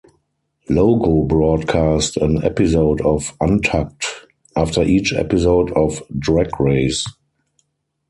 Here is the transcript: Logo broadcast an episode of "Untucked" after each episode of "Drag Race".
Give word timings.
Logo 0.67 1.21
broadcast 1.25 2.17
an 2.17 2.43
episode 2.43 3.01
of 3.01 3.37
"Untucked" 3.39 4.25
after 4.55 4.81
each 4.81 5.13
episode 5.13 5.71
of 5.73 6.01
"Drag 6.17 6.59
Race". 6.59 7.05